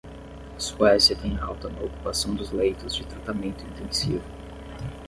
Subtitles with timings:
[0.57, 4.23] Suécia tem alta na ocupação dos leitos de tratamento intensivo